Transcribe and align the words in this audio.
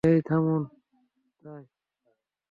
হেই, 0.03 0.19
থামুন! 0.21 0.63